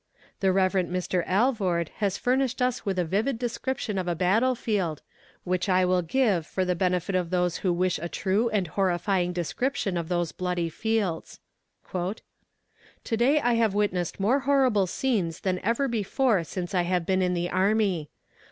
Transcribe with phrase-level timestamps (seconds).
[0.39, 0.71] The Rev.
[0.89, 1.23] Mr.
[1.27, 5.03] Alvord has furnished us with a vivid description of a battle field,
[5.43, 9.31] which I will give for the benefit of those who wish a true and horrifying
[9.31, 11.39] description of those bloody fields:
[11.93, 12.13] "To
[13.15, 17.35] day I have witnessed more horrible scenes than ever before since I have been in
[17.35, 18.09] the army.